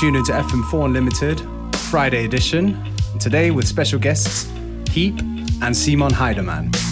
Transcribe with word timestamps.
tuned 0.00 0.16
into 0.16 0.32
FM4 0.32 0.86
Unlimited, 0.86 1.42
Friday 1.76 2.24
edition. 2.24 2.82
Today 3.18 3.50
with 3.50 3.68
special 3.68 3.98
guests 3.98 4.50
Heap 4.90 5.20
and 5.60 5.76
Simon 5.76 6.10
Heidemann. 6.10 6.89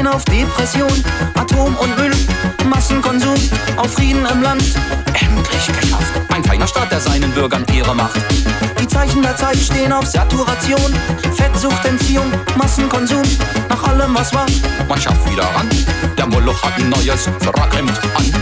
Stehen 0.00 0.14
auf 0.14 0.24
Depression, 0.24 1.04
Atom 1.34 1.76
und 1.76 1.98
Müll, 1.98 2.12
Massenkonsum, 2.64 3.34
auf 3.76 3.92
Frieden 3.92 4.24
im 4.32 4.42
Land. 4.42 4.62
Endlich 5.12 5.66
geschafft. 5.66 6.12
Ein 6.32 6.42
feiner 6.42 6.66
Staat, 6.66 6.90
der 6.90 7.00
seinen 7.00 7.30
Bürgern 7.32 7.66
Ehre 7.74 7.94
macht. 7.94 8.18
Die 8.80 8.88
Zeichen 8.88 9.20
der 9.20 9.36
Zeit 9.36 9.58
stehen 9.58 9.92
auf 9.92 10.06
Saturation, 10.06 10.94
Fettsucht, 11.34 11.84
Entziehung, 11.84 12.32
Massenkonsum, 12.56 13.22
nach 13.68 13.82
allem 13.88 14.14
was 14.14 14.32
war. 14.32 14.46
Man 14.88 14.98
schafft 14.98 15.30
wieder 15.30 15.44
ran. 15.44 15.68
Der 16.16 16.26
Moloch 16.26 16.62
hat 16.62 16.78
ein 16.78 16.88
neues 16.88 17.28
Frackhemd 17.40 17.92
an. 18.14 18.34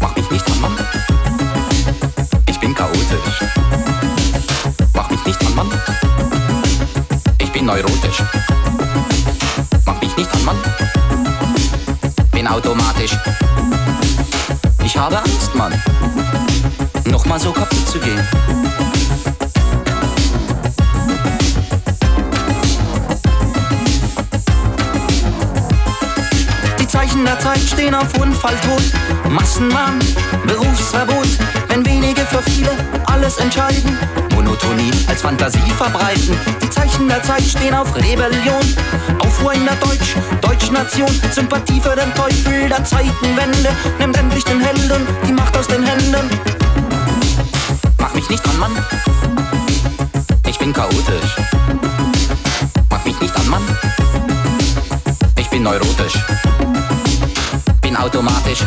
Mach 0.00 0.14
mich 0.14 0.30
nicht 0.30 0.46
an, 0.48 0.60
Mann. 0.60 0.76
Ich 2.46 2.60
bin 2.60 2.72
chaotisch. 2.72 3.40
Mach 4.94 5.10
mich 5.10 5.24
nicht 5.24 5.44
an, 5.44 5.54
Mann. 5.56 5.72
Ich 7.38 7.50
bin 7.50 7.66
neurotisch. 7.66 8.22
Nicht 10.22 10.34
an, 10.36 10.44
Mann. 10.44 10.56
Bin 12.30 12.46
automatisch. 12.46 13.10
Ich 14.84 14.96
habe 14.96 15.18
Angst, 15.18 15.52
Mann. 15.56 15.74
Nochmal 17.06 17.40
so 17.40 17.50
kaputt 17.50 17.88
zu 17.88 17.98
gehen. 17.98 18.24
Zeichen 27.12 27.26
der 27.26 27.38
Zeit 27.40 27.58
stehen 27.58 27.94
auf 27.94 28.08
Unfalltod, 28.18 28.82
Massenmahn, 29.28 29.98
Berufsverbot, 30.46 31.28
wenn 31.68 31.84
wenige 31.84 32.22
für 32.22 32.40
viele 32.50 32.70
alles 33.04 33.36
entscheiden. 33.36 33.98
Monotonie 34.34 34.90
als 35.08 35.20
Fantasie 35.20 35.70
verbreiten. 35.76 36.34
Die 36.62 36.70
Zeichen 36.70 37.08
der 37.08 37.22
Zeit 37.22 37.42
stehen 37.42 37.74
auf 37.74 37.94
Rebellion, 37.94 38.62
Aufruhr 39.18 39.52
in 39.52 39.66
der 39.66 39.74
Deutsch, 39.74 40.16
Deutschnation, 40.40 41.10
Sympathie 41.30 41.82
für 41.82 41.94
den 41.94 42.14
Teufel 42.14 42.70
der 42.70 42.82
Zeitenwende, 42.82 43.68
nimmt 43.98 44.16
endlich 44.16 44.44
den 44.44 44.62
Helden 44.62 45.06
die 45.28 45.32
Macht 45.32 45.54
aus 45.58 45.66
den 45.66 45.84
Händen. 45.84 46.30
Mach 47.98 48.14
mich 48.14 48.30
nicht 48.30 48.44
an, 48.48 48.58
Mann. 48.58 48.72
Ich 50.48 50.58
bin 50.58 50.72
chaotisch. 50.72 51.36
Mach 52.88 53.04
mich 53.04 53.20
nicht 53.20 53.36
an, 53.36 53.48
Mann. 53.50 53.62
Ich 55.36 55.50
bin 55.50 55.62
neurotisch. 55.62 56.18
Bin 57.92 58.00
automatisch. 58.00 58.64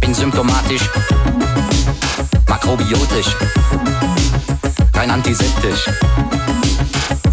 Bin 0.00 0.14
symptomatisch. 0.14 0.88
Makrobiotisch. 2.48 3.34
Rein 4.94 5.10
antiseptisch. 5.10 5.90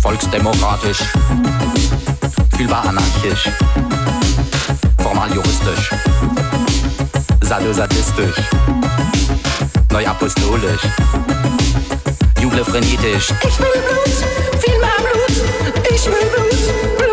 Volksdemokratisch. 0.02 1.02
Fühlbar 2.58 2.84
anarchisch. 2.88 3.52
Formal 4.98 5.30
juristisch. 5.36 5.92
Sadosadistisch. 7.42 8.38
Neu 9.92 10.08
apostolisch. 10.08 10.82
Juble 12.42 12.66
frenetisch. 12.66 13.30
Ich 13.48 13.60
will 13.60 13.82
Blut, 13.88 14.64
viel 14.64 14.80
mehr 14.80 14.98
Blut, 14.98 15.36
ich 15.94 16.06
will 16.08 16.28
Blut, 16.36 16.98
Blut, 16.98 17.13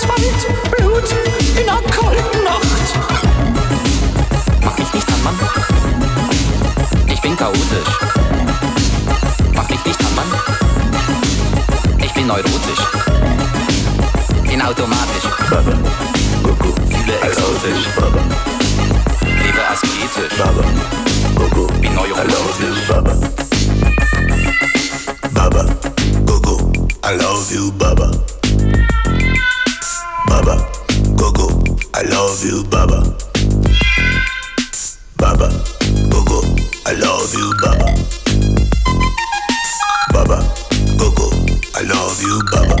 Glas 0.00 0.04
und 0.04 0.10
Asphalt, 0.10 0.42
Blut 0.76 1.04
in 1.56 1.68
einer 1.68 1.82
kalten 1.82 2.44
Nacht. 2.44 2.88
Mach 4.62 4.78
mich 4.78 4.92
nicht 4.94 5.08
an, 5.08 5.22
Mann. 5.24 5.38
Ich 7.06 7.20
bin 7.20 7.36
chaotisch. 7.36 7.98
Mach 9.54 9.68
mich 9.68 9.84
nicht 9.84 10.00
an, 10.00 10.14
Mann. 10.14 10.26
Ich 11.98 12.12
bin 12.14 12.26
neurotisch. 12.26 12.84
Bin 14.48 14.62
automatisch. 14.62 15.26
Fühle 16.88 17.20
exotisch. 17.22 17.86
Lebe 19.24 19.68
asketisch. 19.70 20.36
Bin 21.80 21.94
neurotisch. 21.94 22.88
Baba, 25.32 25.64
go 26.26 26.40
go, 26.40 26.72
I 27.04 27.16
love 27.16 27.52
you, 27.52 27.72
Baba. 27.72 28.10
Baba, 28.10 28.29
love 37.32 37.38
you, 37.38 37.54
Baba. 37.60 37.94
Baba, 40.12 40.54
go 40.98 41.10
go, 41.12 41.30
I 41.74 41.82
love 41.82 42.22
you. 42.22 42.42
Baba, 42.50 42.79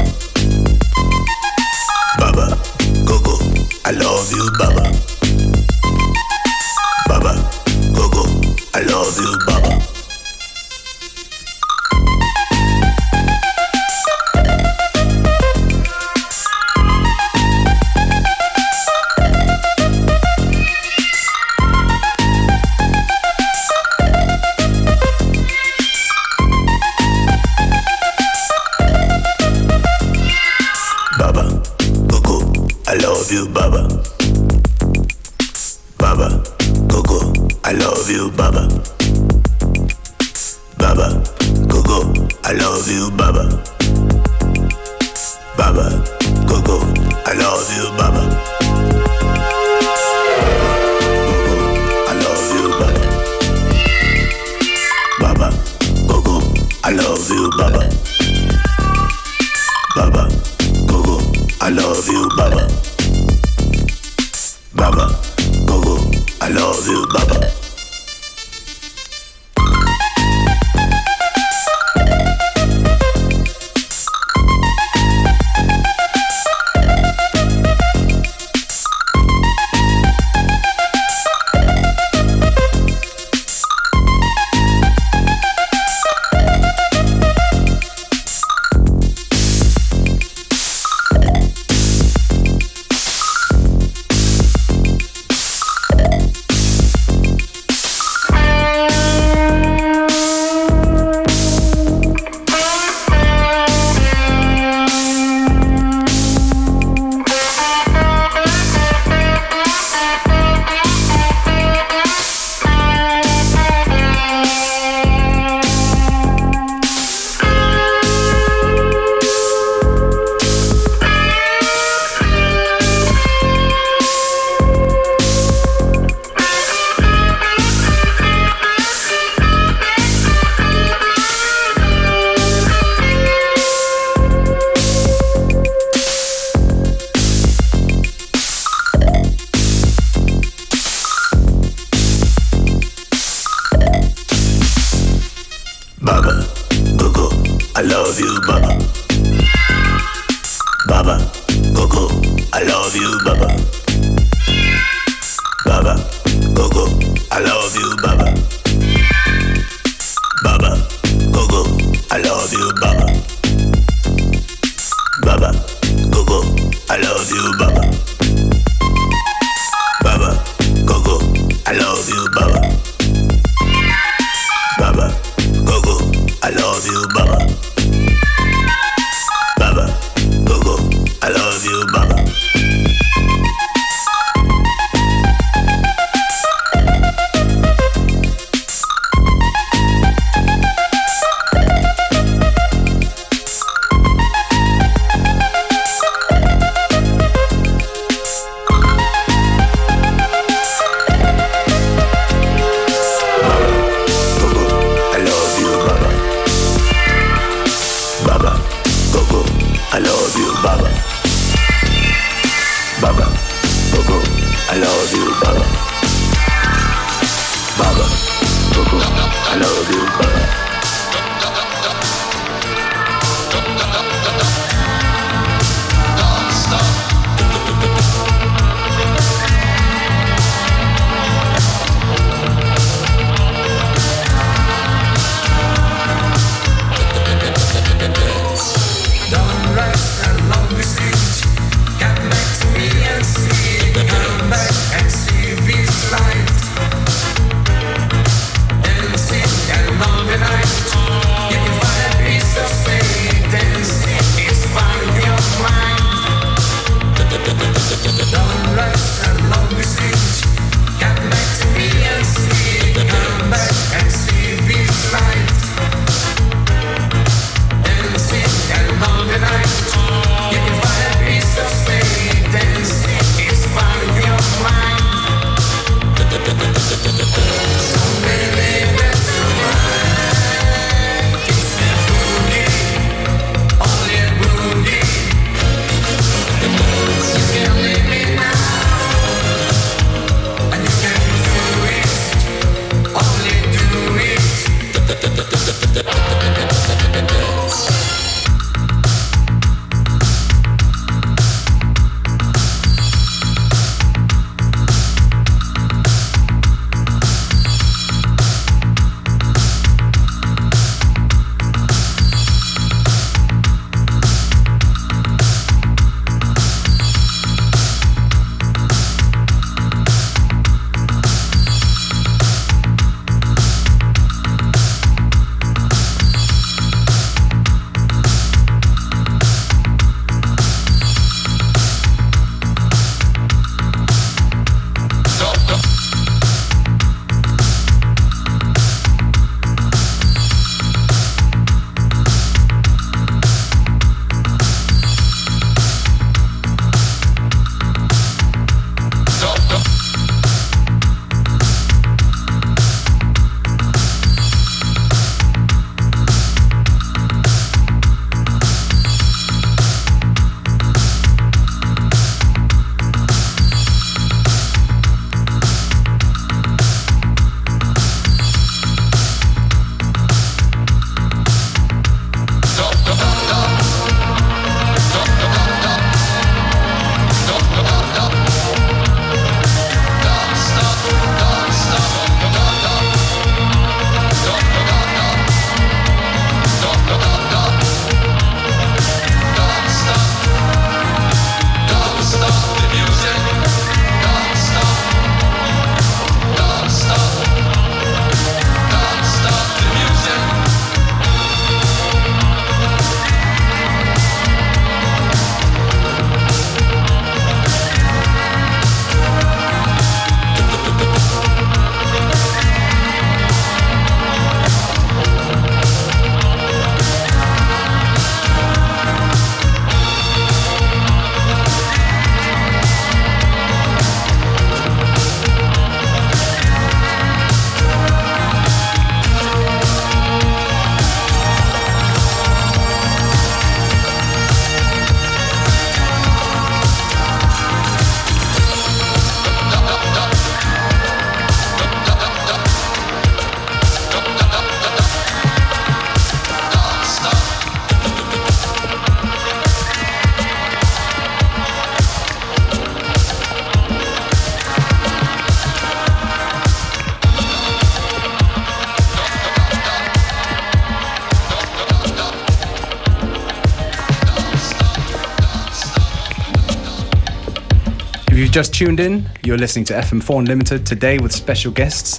tuned 468.86 468.98
in, 468.98 469.28
you're 469.42 469.58
listening 469.58 469.84
to 469.84 469.92
FM4 469.92 470.38
Unlimited 470.38 470.86
today 470.86 471.18
with 471.18 471.32
special 471.32 471.70
guests 471.70 472.18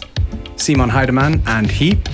Simon 0.57 0.91
Heidemann 0.91 1.41
and 1.47 1.65
Heap. 1.65 2.07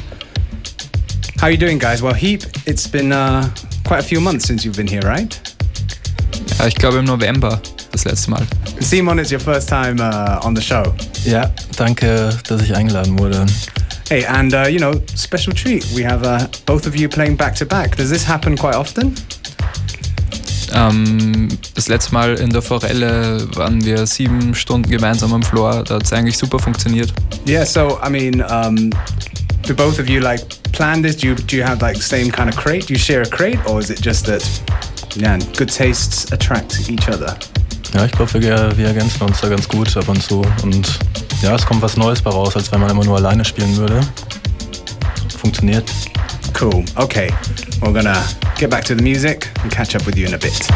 How 1.41 1.47
are 1.47 1.51
you 1.51 1.57
doing, 1.57 1.77
guys? 1.77 2.01
Well, 2.01 2.13
Heap, 2.13 2.43
it's 2.65 2.88
been 2.88 3.12
uh, 3.12 3.53
quite 3.86 3.99
a 3.99 4.07
few 4.07 4.21
months 4.21 4.45
since 4.45 4.63
you've 4.63 4.77
been 4.77 4.88
here, 4.88 5.01
right? 5.01 5.38
Ja, 6.60 6.65
ich 6.65 6.75
glaube 6.75 6.99
im 6.99 7.03
November 7.03 7.62
das 7.91 8.05
letzte 8.05 8.31
Mal. 8.31 8.47
Simon, 8.79 9.19
it's 9.19 9.33
your 9.33 9.41
first 9.41 9.67
time 9.67 9.99
uh, 9.99 10.39
on 10.45 10.55
the 10.55 10.62
show. 10.62 10.95
Ja, 11.25 11.51
danke, 11.75 12.29
dass 12.47 12.62
ich 12.62 12.73
eingeladen 12.73 13.19
wurde. 13.19 13.45
Hey, 14.10 14.23
and 14.23 14.53
uh, 14.53 14.69
you 14.69 14.79
know, 14.79 14.93
special 15.17 15.53
treat. 15.53 15.86
We 15.93 16.05
have 16.05 16.23
uh, 16.23 16.47
both 16.65 16.88
of 16.88 16.95
you 16.95 17.10
playing 17.10 17.36
back 17.36 17.53
to 17.55 17.65
back. 17.65 17.97
Does 17.97 18.10
this 18.10 18.23
happen 18.25 18.55
quite 18.55 18.75
often? 18.75 19.13
Ähm, 20.73 21.47
das 21.75 21.88
letzte 21.88 22.13
Mal 22.13 22.36
in 22.36 22.49
der 22.49 22.62
Forelle 22.62 23.47
waren 23.56 23.84
wir 23.84 24.06
sieben 24.06 24.53
Stunden 24.53 24.89
gemeinsam 24.89 25.34
am 25.34 25.43
Floor. 25.43 25.84
Da 25.84 25.95
hat 25.95 26.03
es 26.03 26.13
eigentlich 26.13 26.38
super 26.38 26.60
funktioniert. 26.60 27.13
Yeah. 27.47 27.65
So, 27.65 27.99
I 28.06 28.10
mean, 28.10 28.41
um, 28.41 28.89
do 29.67 29.73
both 29.73 29.99
of 29.99 30.10
you 30.10 30.19
like 30.19 30.41
plan 30.71 31.01
this? 31.01 31.17
Do 31.17 31.27
you 31.27 31.36
do 31.36 31.58
you 31.58 31.63
have 31.63 31.82
like 31.82 32.01
same 32.01 32.32
kind 32.32 32.49
of 32.49 32.56
crate? 32.56 32.88
Do 32.88 32.93
you 32.93 32.99
share 32.99 33.21
a 33.21 33.30
crate, 33.30 33.60
or 33.65 33.80
is 33.80 33.89
it 33.89 34.03
just 34.03 34.25
that, 34.25 34.43
yeah, 35.15 35.38
good 35.58 35.69
tastes 35.69 36.32
attract 36.32 36.89
each 36.89 37.08
other? 37.10 37.38
Ja, 37.93 38.06
ich 38.06 38.12
glaube, 38.12 38.34
wir, 38.34 38.77
wir 38.77 38.88
ergänzen 38.88 39.21
uns 39.23 39.39
da 39.39 39.47
ganz 39.47 39.67
gut 39.67 39.95
ab 39.95 40.10
und 40.10 40.21
zu. 40.21 40.41
Und 40.62 40.99
ja, 41.41 41.56
es 41.56 41.65
kommt 41.65 41.82
was 41.82 41.95
Neues 41.95 42.21
bei 42.21 42.30
raus, 42.30 42.56
als 42.56 42.71
wenn 42.71 42.82
man 42.82 42.89
immer 42.89 43.06
nur 43.06 43.15
alleine 43.15 43.45
spielen 43.45 43.75
würde. 43.77 44.01
Funktioniert. 45.39 45.86
Cool. 46.53 46.83
Okay, 46.97 47.29
we're 47.81 47.93
gonna 47.93 48.25
get 48.57 48.69
back 48.69 48.83
to 48.86 48.95
the 48.95 49.03
music 49.03 49.49
and 49.62 49.71
catch 49.71 49.95
up 49.95 50.05
with 50.05 50.17
you 50.17 50.25
in 50.25 50.33
a 50.33 50.38
bit. 50.38 50.67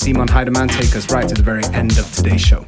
Simon 0.00 0.26
Heidemann 0.26 0.66
take 0.66 0.96
us 0.96 1.12
right 1.12 1.28
to 1.28 1.34
the 1.34 1.42
very 1.42 1.62
end 1.74 1.98
of 1.98 2.10
today's 2.10 2.40
show. 2.40 2.64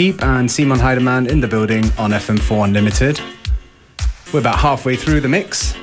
Heap 0.00 0.22
and 0.22 0.50
Simon 0.50 0.78
Heidemann 0.78 1.28
in 1.28 1.40
the 1.40 1.46
building 1.46 1.84
on 1.98 2.12
FM4 2.12 2.64
Unlimited. 2.64 3.20
We're 4.32 4.40
about 4.40 4.58
halfway 4.58 4.96
through 4.96 5.20
the 5.20 5.28
mix, 5.28 5.74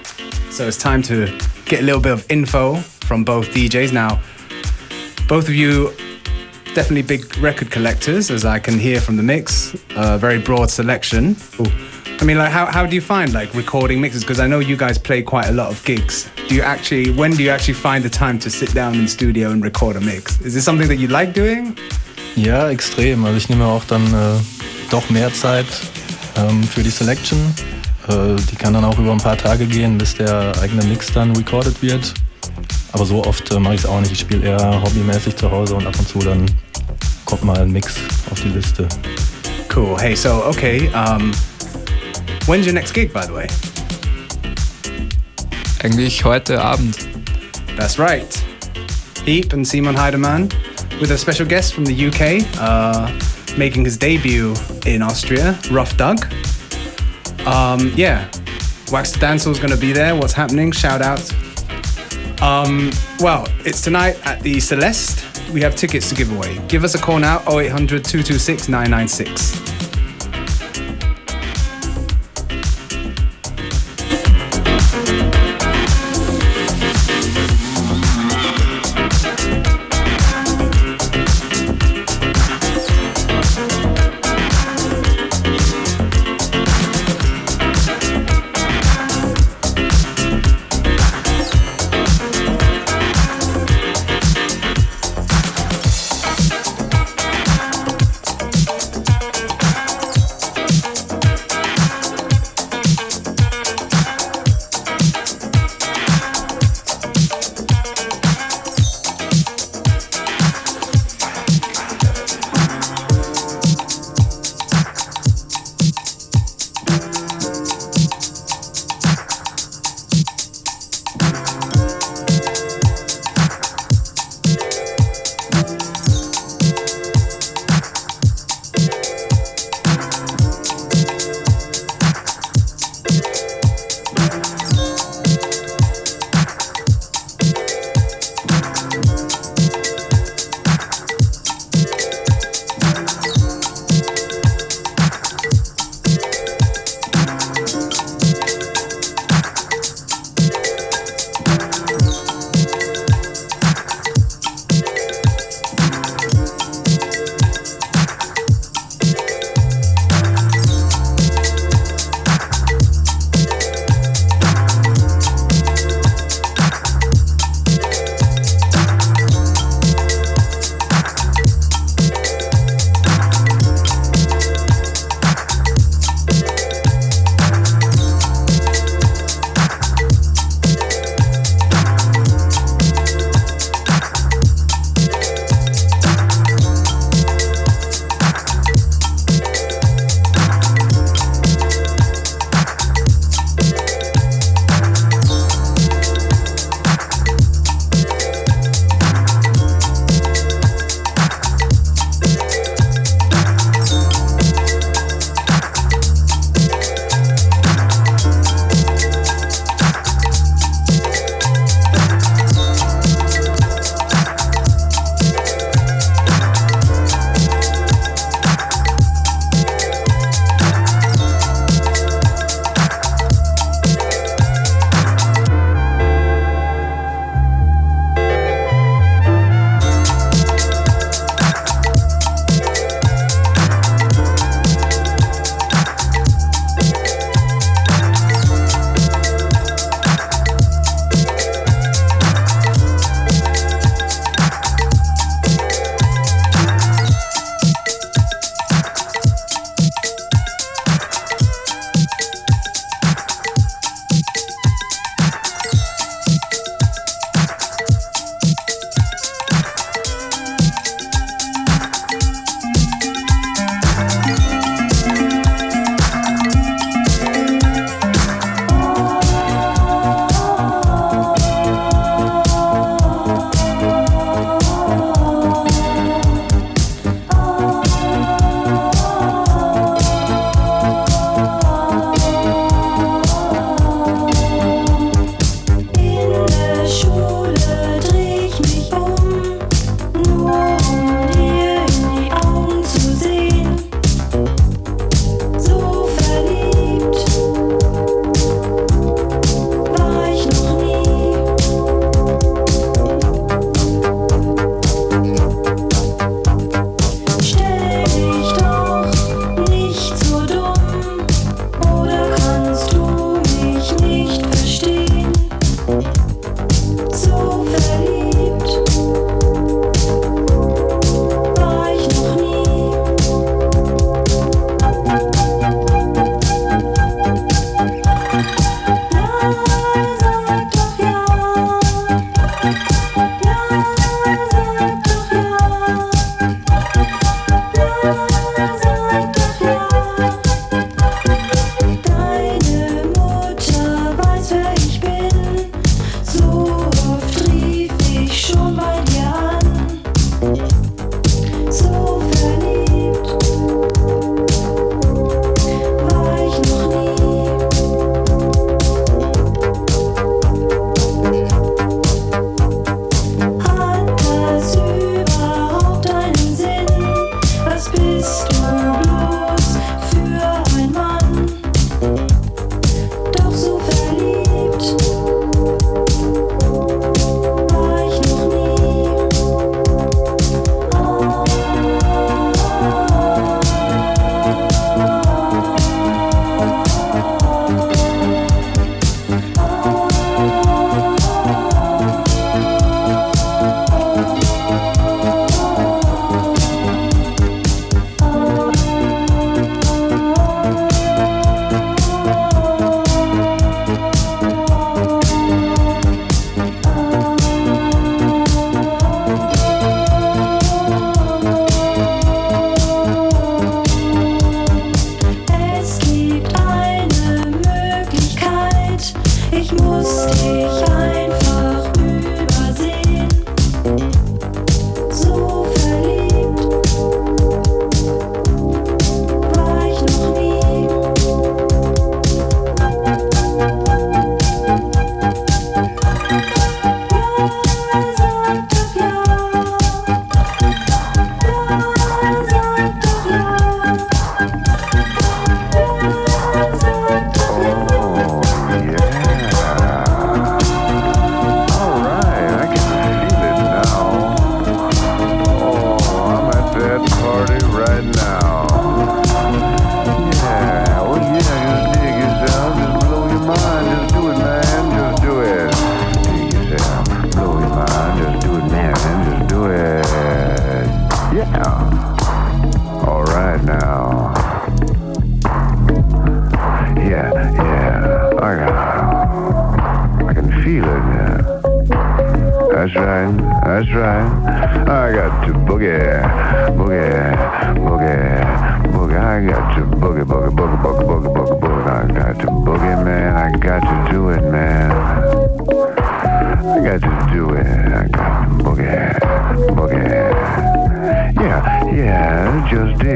so 0.50 0.68
it's 0.68 0.76
time 0.76 1.04
to 1.04 1.28
get 1.66 1.82
a 1.82 1.84
little 1.84 2.02
bit 2.02 2.14
of 2.14 2.32
info 2.32 2.78
from 2.78 3.24
both 3.24 3.50
DJs. 3.50 3.94
Now, 3.94 4.20
both 5.28 5.48
of 5.48 5.54
you 5.54 5.94
definitely 6.74 7.04
big 7.04 7.38
record 7.38 7.70
collectors, 7.70 8.32
as 8.32 8.44
I 8.44 8.58
can 8.58 8.80
hear 8.80 9.00
from 9.00 9.18
the 9.18 9.22
mix. 9.22 9.76
A 9.92 10.18
very 10.18 10.40
broad 10.40 10.72
selection. 10.72 11.36
Ooh. 11.60 11.66
I 12.20 12.24
mean, 12.24 12.40
like, 12.40 12.52
how, 12.52 12.66
how 12.66 12.88
do 12.88 12.96
you 12.96 13.02
find 13.02 13.34
like 13.34 13.54
recording 13.54 14.02
mixes? 14.02 14.24
Because 14.24 14.40
I 14.40 14.48
know 14.48 14.58
you 14.58 14.78
guys 14.78 14.98
play 14.98 15.22
quite 15.22 15.46
a 15.46 15.54
lot 15.54 15.72
of 15.72 15.86
gigs. 15.86 16.28
Do 16.48 16.56
you 16.56 16.64
actually, 16.64 17.12
when 17.12 17.36
do 17.36 17.44
you 17.44 17.52
actually 17.52 17.76
find 17.76 18.04
the 18.04 18.10
time 18.10 18.40
to 18.40 18.50
sit 18.50 18.74
down 18.74 18.96
in 18.96 19.08
studio 19.08 19.52
and 19.52 19.64
record 19.64 19.96
a 19.96 20.02
mix? 20.02 20.42
Is 20.42 20.56
this 20.56 20.66
something 20.66 20.88
that 20.88 20.96
you 20.96 21.08
like 21.08 21.34
doing? 21.34 21.78
Ja, 22.38 22.70
extrem. 22.70 23.26
Also 23.26 23.36
ich 23.36 23.50
nehme 23.50 23.66
auch 23.66 23.84
dann 23.86 24.06
äh, 24.14 24.40
doch 24.92 25.10
mehr 25.10 25.34
Zeit 25.34 25.66
ähm, 26.36 26.64
für 26.64 26.84
die 26.84 26.92
Selection. 26.92 27.40
Äh, 28.08 28.36
die 28.52 28.56
kann 28.56 28.76
dann 28.76 28.86
auch 28.86 29.00
über 29.00 29.12
ein 29.12 29.18
paar 29.18 29.38
Tage 29.38 29.66
gehen, 29.66 29.98
bis 29.98 30.14
der 30.14 30.54
eigene 30.62 30.86
Mix 30.86 31.12
dann 31.12 31.36
recorded 31.36 31.82
wird. 31.82 32.14
Aber 32.92 33.06
so 33.06 33.24
oft 33.26 33.52
äh, 33.52 33.60
mache 33.60 33.74
ich 33.74 33.82
es 33.82 33.86
auch 33.88 34.00
nicht. 34.02 34.12
Ich 34.12 34.20
spiele 34.20 34.50
eher 34.50 34.82
hobbymäßig 34.84 35.36
zu 35.36 35.50
Hause 35.50 35.74
und 35.74 35.88
ab 35.88 35.96
und 35.98 36.08
zu 36.08 36.20
dann 36.20 36.46
kommt 37.26 37.44
mal 37.44 37.58
ein 37.58 37.72
Mix 37.72 37.96
auf 38.30 38.40
die 38.40 38.50
Liste. 38.50 38.88
Cool. 39.76 39.98
Hey, 40.00 40.16
so 40.16 40.46
okay. 40.46 40.92
Um, 40.94 41.32
when's 42.46 42.68
your 42.68 42.74
next 42.74 42.94
gig, 42.94 43.12
by 43.12 43.22
the 43.26 43.34
way? 43.34 43.48
Eigentlich 45.84 46.24
heute 46.24 46.62
Abend. 46.62 46.96
That's 47.78 47.98
right. 47.98 48.28
Heap 49.26 49.54
and 49.54 49.68
Simon 49.68 50.00
Heidemann 50.00 50.50
with 51.00 51.12
a 51.12 51.18
special 51.18 51.46
guest 51.46 51.74
from 51.74 51.86
the 51.86 52.08
UK, 52.08 52.46
uh, 52.60 53.12
making 53.58 53.86
his 53.86 53.98
debut 53.98 54.54
in 54.86 55.02
Austria, 55.02 55.60
Rough 55.72 55.96
Doug. 55.98 56.26
Um, 57.46 57.92
yeah, 57.96 58.30
Wax 58.92 59.12
the 59.12 59.20
Dancehall 59.20 59.52
is 59.52 59.60
going 59.60 59.72
to 59.72 59.78
be 59.78 59.94
there. 59.94 60.16
What's 60.16 60.34
happening? 60.34 60.72
Shout 60.72 61.02
out. 61.02 61.22
Um, 62.42 62.92
well, 63.20 63.48
it's 63.66 63.82
tonight 63.82 64.20
at 64.26 64.42
the 64.42 64.60
Celeste. 64.60 65.26
We 65.52 65.62
have 65.62 65.76
tickets 65.76 66.10
to 66.10 66.16
give 66.16 66.32
away. 66.32 66.60
Give 66.68 66.84
us 66.84 66.94
a 66.96 67.00
call 67.00 67.20
now 67.20 67.40
0800 67.50 68.04
226 68.04 68.70
996. 68.70 69.87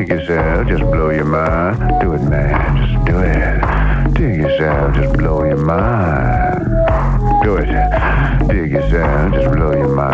Dig 0.01 0.09
yourself, 0.09 0.67
just 0.67 0.81
blow 0.81 1.11
your 1.11 1.25
mind. 1.25 1.77
Do 2.01 2.13
it, 2.13 2.23
man, 2.23 2.75
just 2.75 3.05
do 3.05 3.19
it. 3.19 4.13
Dig 4.15 4.41
yourself, 4.41 4.95
just 4.95 5.13
blow 5.15 5.43
your 5.43 5.57
mind. 5.57 6.65
Do 7.43 7.57
it. 7.57 7.67
Dig 8.47 8.71
yourself, 8.71 9.31
just 9.31 9.51
blow 9.51 9.73
your 9.73 9.89
mind. 9.89 10.10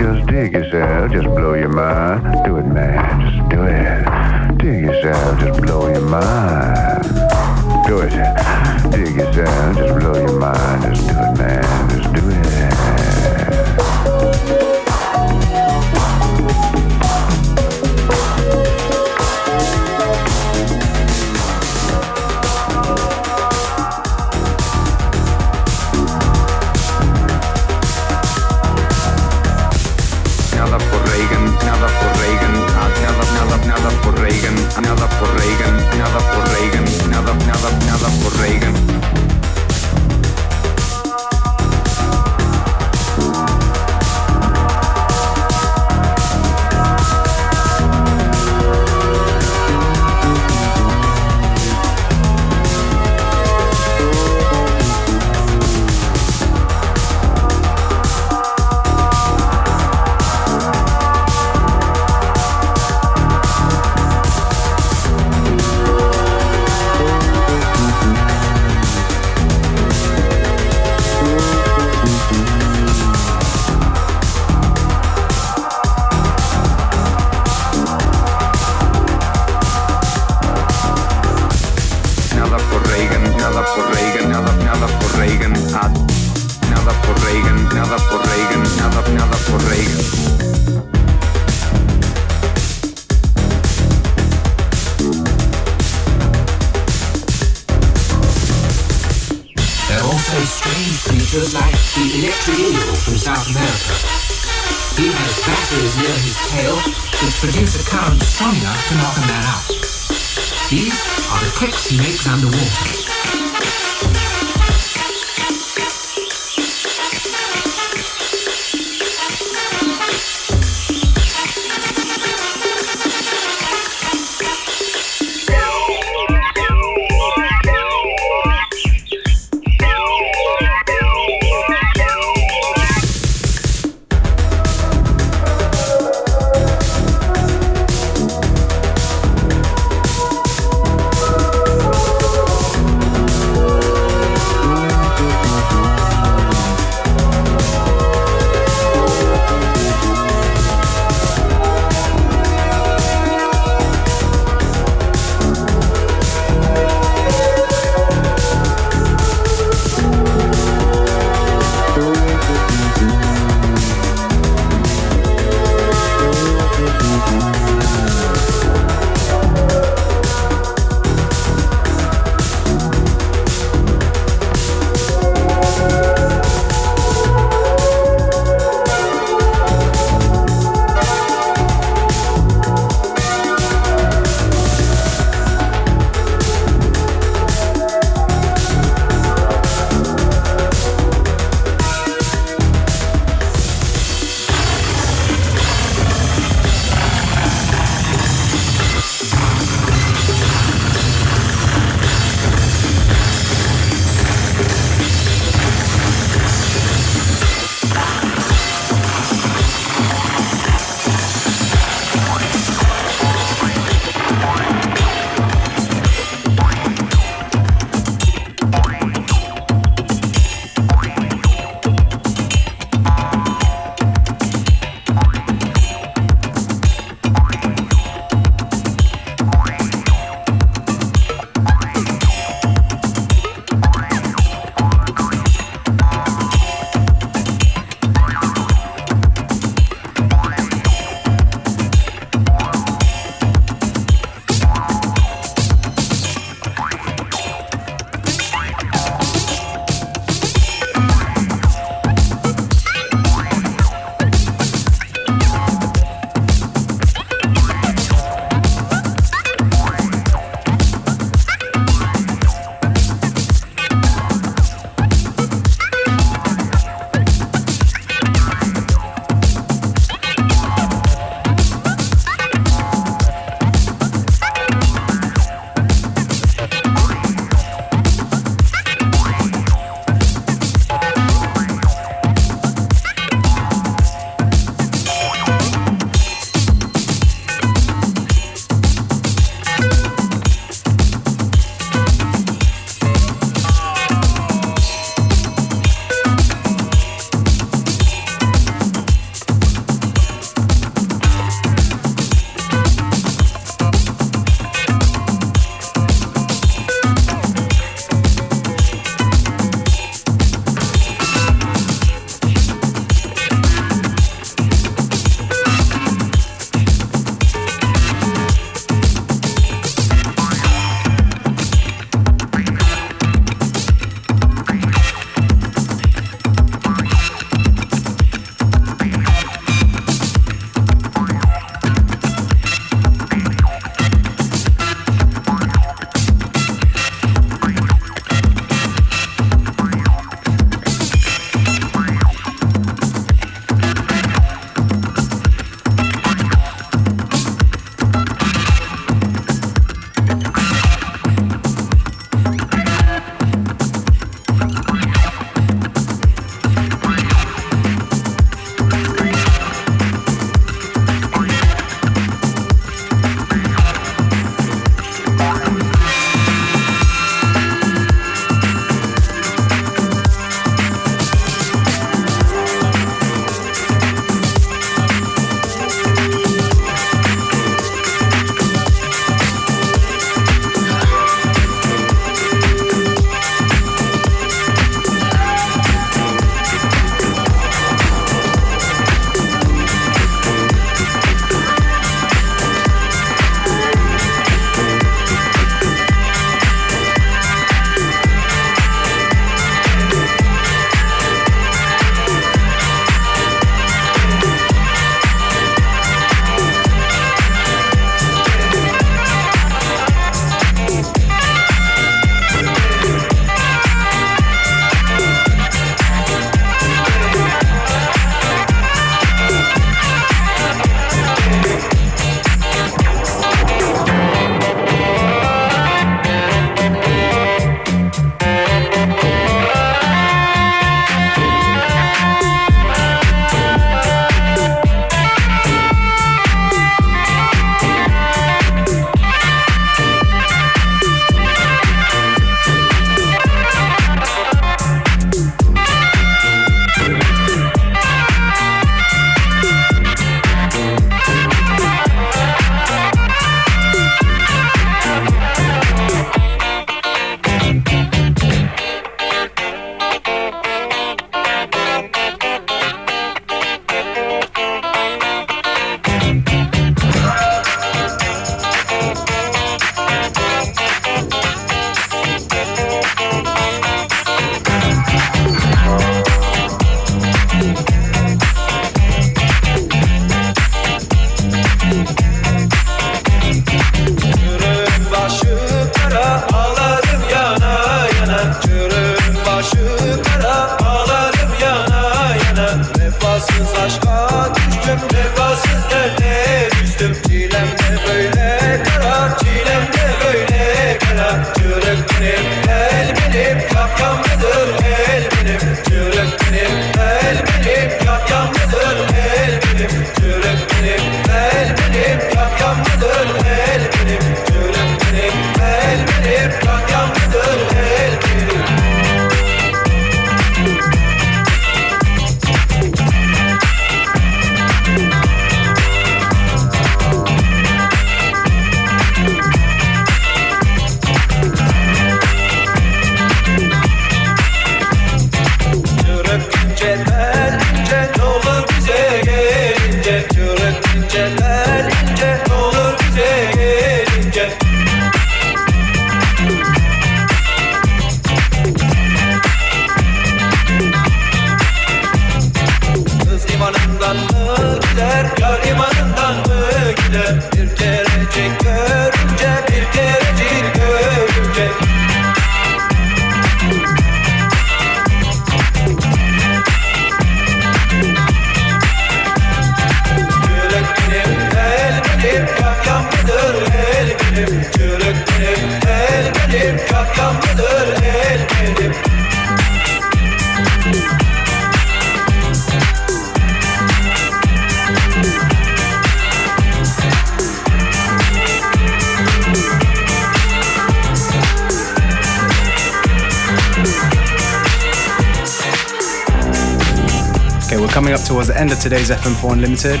Today's 598.94 599.10
FM4 599.10 599.54
Unlimited. 599.54 600.00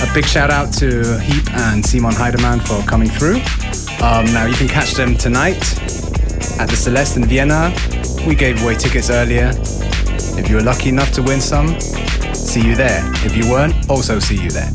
A 0.00 0.14
big 0.14 0.24
shout 0.26 0.48
out 0.48 0.72
to 0.74 1.18
Heap 1.18 1.50
and 1.54 1.84
Simon 1.84 2.12
Heidemann 2.12 2.60
for 2.64 2.80
coming 2.88 3.08
through. 3.08 3.38
Um, 4.00 4.26
now 4.26 4.46
you 4.46 4.54
can 4.54 4.68
catch 4.68 4.92
them 4.92 5.16
tonight 5.16 5.56
at 6.60 6.68
the 6.68 6.76
Celeste 6.76 7.16
in 7.16 7.24
Vienna. 7.24 7.74
We 8.24 8.36
gave 8.36 8.62
away 8.62 8.76
tickets 8.76 9.10
earlier. 9.10 9.50
If 10.38 10.48
you 10.48 10.54
were 10.54 10.62
lucky 10.62 10.88
enough 10.88 11.10
to 11.14 11.22
win 11.22 11.40
some, 11.40 11.80
see 12.32 12.64
you 12.64 12.76
there. 12.76 13.02
If 13.26 13.36
you 13.36 13.50
weren't, 13.50 13.90
also 13.90 14.20
see 14.20 14.40
you 14.40 14.50
there. 14.50 14.70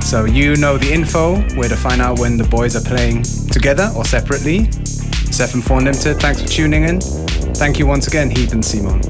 So 0.00 0.24
you 0.24 0.56
know 0.56 0.76
the 0.76 0.92
info, 0.92 1.36
where 1.54 1.68
to 1.68 1.76
find 1.76 2.02
out 2.02 2.18
when 2.18 2.36
the 2.36 2.48
boys 2.48 2.74
are 2.74 2.82
playing 2.82 3.22
together 3.52 3.92
or 3.94 4.04
separately. 4.04 4.66
It's 4.66 5.38
FM4 5.38 5.78
Unlimited. 5.78 6.18
Thanks 6.18 6.42
for 6.42 6.48
tuning 6.48 6.82
in. 6.82 7.00
Thank 7.00 7.78
you 7.78 7.86
once 7.86 8.08
again, 8.08 8.28
Heap 8.28 8.50
and 8.50 8.64
Simon. 8.64 9.00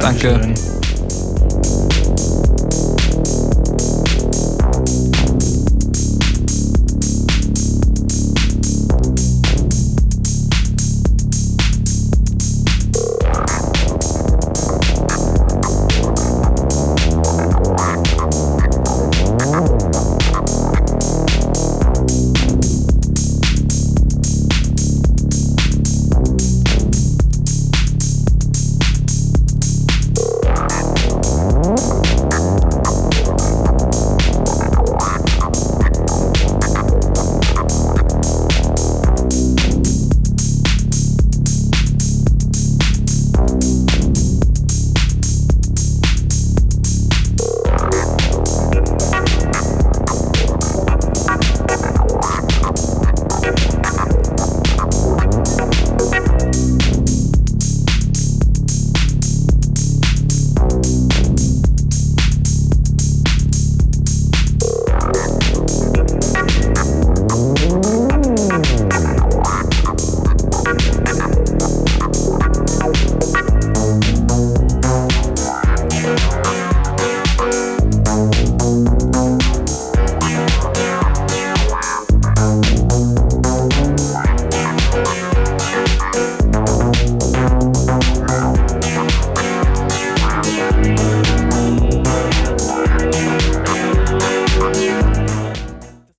Danke. 0.00 0.32
Dankeschön. 0.32 0.81